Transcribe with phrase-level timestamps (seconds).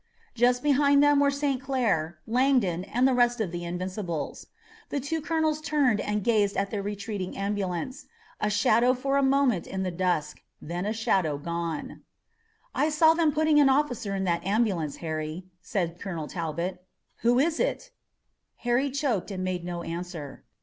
[0.33, 1.61] Just behind them were St.
[1.61, 4.47] Clair, Langdon and the rest of the Invincibles.
[4.89, 8.07] The two colonels turned and gazed at the retreating ambulance,
[8.39, 12.01] a shadow for a moment in the dusk, and then a shadow gone.
[12.73, 16.83] "I saw them putting an officer in that ambulance, Harry," said Colonel Talbot.
[17.17, 17.91] "Who was it?"
[18.65, 20.43] Harry choked and made no answer.